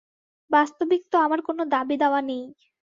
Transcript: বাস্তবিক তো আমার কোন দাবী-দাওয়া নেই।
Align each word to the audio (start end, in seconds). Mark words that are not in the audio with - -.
বাস্তবিক 0.51 1.01
তো 1.11 1.17
আমার 1.17 1.39
কোন 1.41 1.57
দাবী-দাওয়া 1.71 2.21
নেই। 2.21 2.43